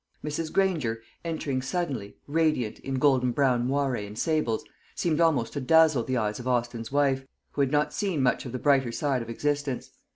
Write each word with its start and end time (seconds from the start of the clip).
Mrs. 0.23 0.51
Granger, 0.51 1.03
entering 1.23 1.61
suddenly, 1.61 2.17
radiant 2.25 2.79
in 2.79 2.95
golden 2.95 3.31
brown 3.33 3.67
moiré 3.67 4.07
and 4.07 4.17
sables, 4.17 4.63
seemed 4.95 5.21
almost 5.21 5.53
to 5.53 5.61
dazzle 5.61 6.03
the 6.03 6.17
eyes 6.17 6.39
of 6.39 6.47
Austin's 6.47 6.91
wife, 6.91 7.23
who 7.51 7.61
had 7.61 7.71
not 7.71 7.93
seen 7.93 8.23
much 8.23 8.43
of 8.47 8.51
the 8.51 8.57
brighter 8.57 8.91
side 8.91 9.21
of 9.21 9.29
existence. 9.29 9.91